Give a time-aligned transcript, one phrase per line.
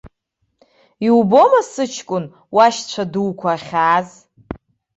[1.07, 4.09] Иубома, сыҷкәын, уашьцәа дуқәа ахьааз.